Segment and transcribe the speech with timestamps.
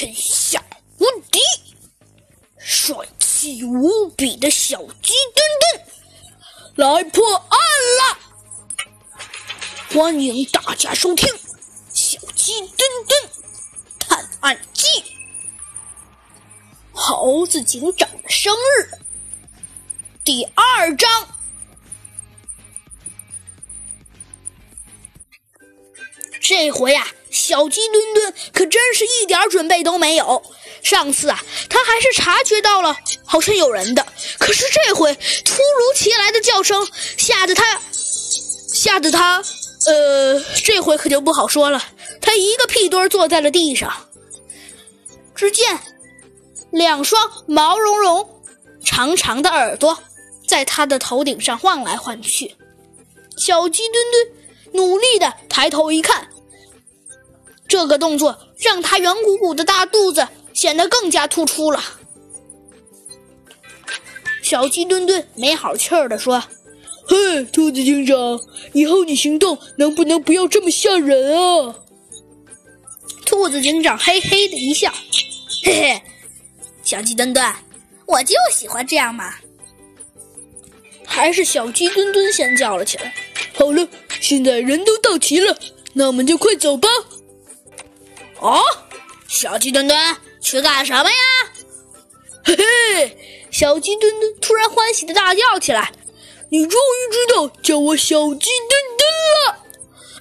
[0.00, 0.62] 天下
[0.98, 1.40] 无敌、
[2.56, 5.44] 帅气无比的小鸡墩
[6.76, 7.58] 墩来破案
[7.98, 8.18] 了！
[9.92, 11.28] 欢迎大家收听
[11.92, 13.30] 《小鸡墩墩
[13.98, 14.86] 探案记》。
[16.92, 18.90] 猴子警长的生日，
[20.22, 21.28] 第二章。
[26.40, 27.04] 这回呀，
[27.38, 30.42] 小鸡墩墩可真是一点准备都没有。
[30.82, 34.04] 上次啊，他还是察觉到了好像有人的，
[34.38, 35.14] 可是这回
[35.44, 37.80] 突如其来的叫声吓得他，
[38.72, 39.42] 吓得他，
[39.86, 41.82] 呃，这回可就不好说了。
[42.20, 43.92] 他一个屁墩坐在了地上。
[45.34, 45.78] 只见
[46.72, 48.28] 两双毛茸茸、
[48.84, 49.96] 长长的耳朵
[50.48, 52.56] 在他的头顶上晃来晃去。
[53.36, 56.28] 小鸡墩墩努力的抬头一看。
[57.78, 61.80] 这个动作让他圆鼓鼓的大肚子显得更加突出了。
[64.42, 66.42] 小鸡墩墩没好气儿地说
[67.06, 68.40] ：“嘿，兔子警长，
[68.72, 71.76] 以后你行动能不能不要这么吓人啊？”
[73.24, 74.92] 兔子警长嘿嘿的一笑
[75.62, 76.02] ：“嘿嘿，
[76.82, 77.54] 小鸡墩墩，
[78.06, 79.32] 我就喜欢这样嘛。”
[81.06, 83.14] 还是小鸡墩墩先叫了起来
[83.54, 83.86] ：“好了，
[84.20, 85.56] 现在人都到齐了，
[85.92, 86.88] 那我们就快走吧。”
[88.40, 88.62] 哦，
[89.28, 91.16] 小鸡墩墩去干什么呀？
[92.44, 93.18] 嘿嘿，
[93.50, 95.92] 小鸡墩墩突然欢喜的大叫起来
[96.50, 99.08] ：“你终于知道叫我小鸡墩墩
[99.46, 99.64] 了！”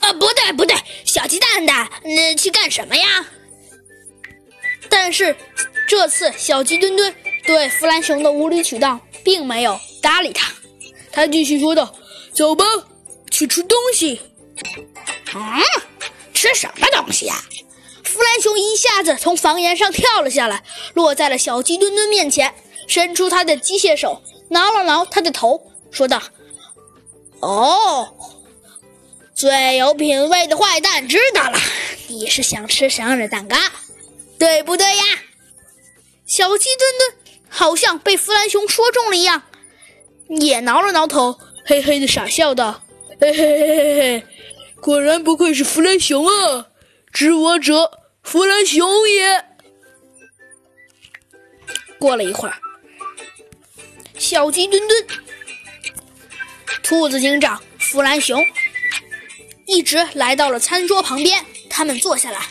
[0.00, 3.26] 啊，不对不对，小鸡蛋蛋，那去干什么呀？
[4.88, 5.36] 但是
[5.88, 10.52] 这次小鸡墩墩对弗兰熊的无理取闹并没有搭理他，
[11.10, 11.94] 他继续说道
[12.32, 12.64] ：“走吧，
[13.30, 14.20] 去吃东西。”
[15.34, 15.60] 嗯，
[16.32, 17.42] 吃什么东西呀？
[18.14, 20.62] 弗兰熊一下子从房檐上跳了下来，
[20.94, 22.54] 落在了小鸡墩墩面前，
[22.86, 26.22] 伸出他的机械手挠了挠他的头，说道
[27.42, 28.14] ：“哦，
[29.34, 31.58] 最有品味的坏蛋知道了，
[32.06, 33.56] 你是想吃生日蛋糕，
[34.38, 35.02] 对不对呀？”
[36.24, 39.42] 小鸡墩墩好像被弗兰熊说中了一样，
[40.28, 41.36] 也挠了挠头，
[41.66, 42.80] 嘿嘿的傻笑道
[43.20, 44.26] ：“嘿嘿嘿嘿嘿，
[44.80, 46.68] 果然不愧是弗兰熊啊，
[47.12, 49.44] 知我者。”弗兰熊也。
[51.98, 52.56] 过了一会儿，
[54.18, 55.06] 小鸡墩墩、
[56.82, 58.44] 兔子警长、弗兰熊
[59.66, 61.44] 一直来到了餐桌旁边。
[61.70, 62.46] 他们坐下来，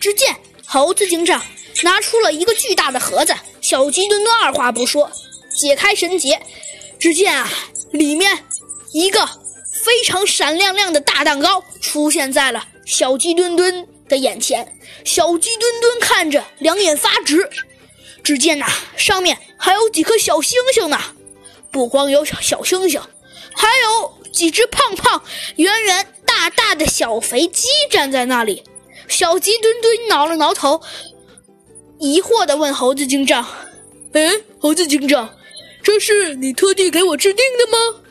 [0.00, 0.36] 只见
[0.66, 1.42] 猴子警长
[1.82, 3.34] 拿出了一个巨大的盒子。
[3.60, 5.10] 小鸡墩墩二话不说，
[5.54, 6.40] 解开绳结，
[6.98, 7.48] 只见啊，
[7.92, 8.44] 里面
[8.92, 9.28] 一个
[9.72, 14.76] 非常闪亮亮的大蛋糕出现在了小鸡墩墩的眼前。
[15.04, 17.48] 小鸡墩墩看着，两眼发直。
[18.24, 20.98] 只见呐，上面还有几颗小星星呢。
[21.70, 23.00] 不光有小小星星，
[23.54, 25.22] 还有几只胖胖、
[25.56, 28.64] 圆圆、大大的小肥鸡站在那里。
[29.06, 30.82] 小鸡墩墩挠了挠头，
[31.98, 33.46] 疑惑地问猴子警长
[34.12, 35.34] ：“哎，猴子警长，
[35.82, 38.02] 这是你特地给我制定的吗？”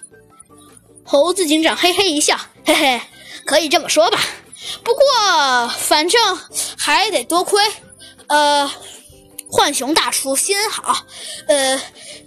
[1.03, 3.01] 猴子警长嘿嘿一笑：“嘿嘿，
[3.45, 4.19] 可以这么说吧。”
[4.83, 6.19] 不过，反正
[6.77, 7.61] 还得多亏，
[8.27, 8.69] 呃，
[9.51, 11.05] 浣熊大叔心好，
[11.47, 11.79] 呃，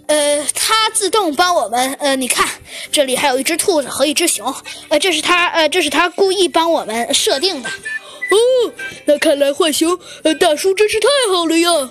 [0.07, 2.47] 呃，他自动帮我们，呃，你看，
[2.91, 4.53] 这里还有一只兔子和一只熊，
[4.89, 7.69] 呃，这是他，呃，这是他故意帮我们设定的。
[7.69, 8.73] 哦，
[9.05, 11.89] 那看来浣熊，呃，大叔真是太好了呀！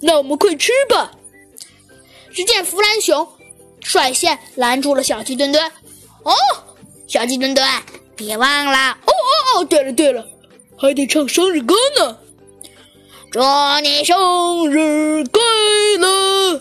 [0.00, 1.10] 那我们快吃吧。
[2.32, 3.28] 只见弗兰熊
[3.82, 5.72] 率先拦住了小鸡墩墩。
[6.22, 6.32] 哦，
[7.08, 7.68] 小鸡墩墩。
[8.16, 8.98] 别忘了
[9.56, 9.64] 哦！
[9.64, 10.24] 对了对了，
[10.76, 12.16] 还得唱生日歌呢。
[13.32, 13.40] 祝
[13.82, 15.40] 你生日快
[15.98, 16.60] 乐！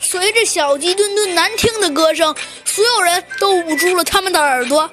[0.00, 4.90] 随着小鸡墩墩难听的歌声，所有人都捂住了他们的耳朵。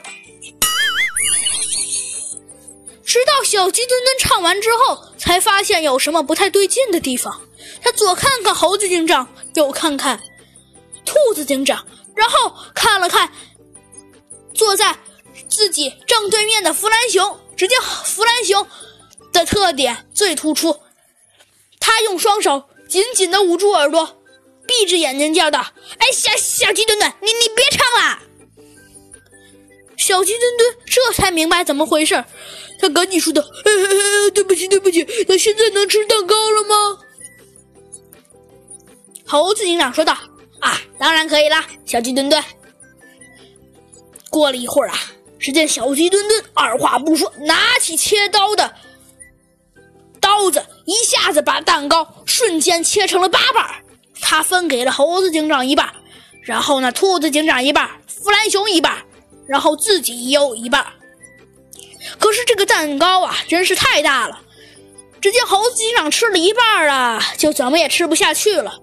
[3.05, 7.41] 直到小鸡墩墩唱完之后，才发现有什么不太对劲的地方。
[7.81, 10.19] 他左看看猴子警长，右看看
[11.05, 13.31] 兔子警长，然后看了看
[14.53, 14.93] 坐在。
[15.57, 18.67] 自己正对面的弗兰熊，只见弗兰熊
[19.33, 20.79] 的特点最突出。
[21.79, 24.21] 他用双手紧紧地捂住耳朵，
[24.67, 25.65] 闭着眼睛叫道
[25.97, 28.19] ：“哎，小小鸡墩墩，你你别唱了！”
[29.97, 32.23] 小鸡墩墩这才明白怎么回事，
[32.79, 33.41] 他赶紧说道
[34.35, 36.99] ：“对不起，对不起，那现在能吃蛋糕了吗？”
[39.25, 40.15] 猴子警长说道
[40.61, 42.43] ：“啊，当然可以啦，小鸡墩墩。”
[44.29, 44.99] 过了一会儿啊。
[45.47, 48.73] 只见小鸡墩墩二话不说，拿起切刀的
[50.19, 53.65] 刀子，一下子把蛋糕瞬间切成了八瓣。
[54.19, 55.89] 他分给了猴子警长一半，
[56.41, 59.05] 然后呢，兔子警长一半，弗兰熊一半，
[59.47, 60.85] 然后自己也有一半。
[62.19, 64.41] 可是这个蛋糕啊，真是太大了。
[65.21, 68.81] 只见猴子警长吃了一半啊，就怎么也吃不下去了。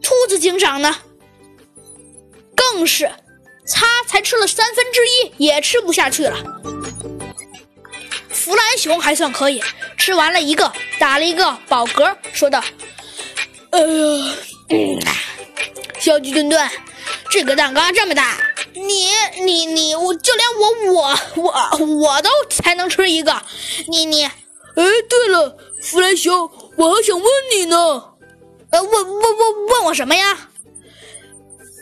[0.00, 0.96] 兔子警长呢，
[2.56, 3.12] 更是，
[3.70, 6.36] 他才吃了三分之一，也吃不下去了。
[8.28, 9.62] 弗兰熊还算可以，
[9.96, 12.62] 吃完了一个，打了一个饱嗝，说道
[13.70, 14.34] ：“哎呀，
[14.70, 14.98] 嗯，
[16.00, 16.70] 小鸡墩墩，
[17.30, 18.36] 这个蛋糕这么大，
[18.74, 19.08] 你
[19.42, 23.40] 你你，我就连我我我我都才能吃一个，
[23.88, 24.32] 你你，哎，
[24.74, 27.76] 对了，弗兰熊，我还想问你呢，
[28.70, 30.50] 呃，问问问问我什么呀？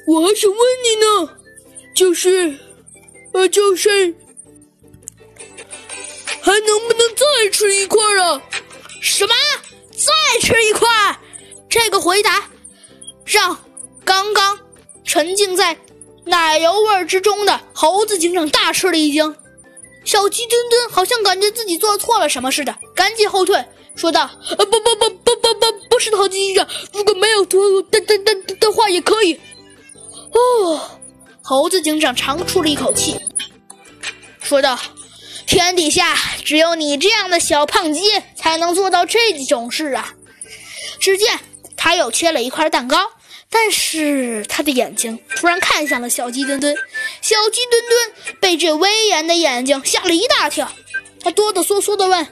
[0.06, 1.38] 我还想问你呢，
[2.00, 2.58] 就是，
[3.34, 3.88] 呃，就是。”
[6.40, 8.42] 还能不能再吃一块啊？
[9.02, 9.34] 什么？
[9.90, 10.88] 再吃一块？
[11.68, 12.48] 这个回答
[13.26, 13.62] 让
[14.02, 14.58] 刚刚
[15.04, 15.76] 沉浸在
[16.24, 19.36] 奶油味之中的猴子警长大吃了一惊。
[20.06, 23.62] 小鸡墩墩好像感觉自己做错了什么似的，赶紧后退，
[23.94, 24.22] 说道
[24.56, 29.38] ：“啊，不不不不不不，不是，猴子警长，如果没有脱的的的的话也可以。”
[30.32, 30.99] 哦，
[31.50, 33.18] 猴子警长长出了一口气，
[34.40, 34.78] 说道。
[35.48, 38.02] 天底下只有你这样的小胖鸡
[38.36, 40.14] 才能做到这种事啊！
[41.00, 41.40] 只见
[41.76, 42.96] 他又切了一块蛋糕，
[43.50, 46.72] 但是他的眼睛突然看向了小鸡墩墩。
[47.20, 50.70] 小鸡墩墩被这威严的眼睛吓了一大跳，
[51.20, 52.24] 他哆哆嗦嗦地问：“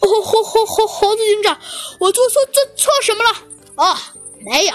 [0.00, 1.58] 猴猴猴猴猴子警长，
[1.98, 3.30] 我做错做错什么了
[3.74, 3.98] ？”“哦，
[4.46, 4.74] 没有，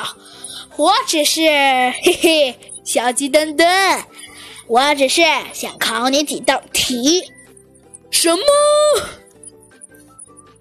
[0.75, 3.67] 我只是嘿嘿，小鸡墩墩，
[4.67, 5.23] 我只是
[5.53, 7.23] 想考你几道题。”
[8.11, 8.43] 什么？